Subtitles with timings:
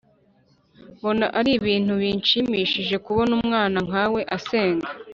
[0.97, 4.87] mbona ari ibintu binshimishije kubona umwana nkawe asenga